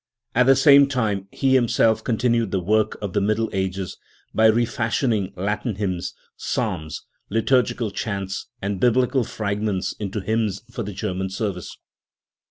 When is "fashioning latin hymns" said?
4.65-6.15